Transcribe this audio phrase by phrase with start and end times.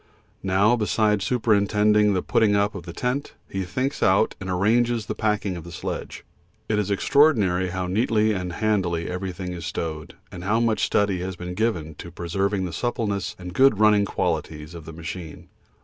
[0.41, 5.13] Now, besides superintending the putting up of the tent, he thinks out and arranges the
[5.13, 6.25] packing of the sledge;
[6.67, 11.35] it is extraordinary how neatly and handily everything is stowed, and how much study has
[11.35, 15.49] been given to preserving the suppleness and good running qualities of the machine.